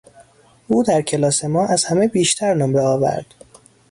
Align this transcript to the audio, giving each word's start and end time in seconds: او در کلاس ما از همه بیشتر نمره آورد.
او 0.67 0.83
در 0.83 1.01
کلاس 1.01 1.45
ما 1.45 1.65
از 1.67 1.83
همه 1.85 2.07
بیشتر 2.07 2.53
نمره 2.53 2.81
آورد. 2.83 3.25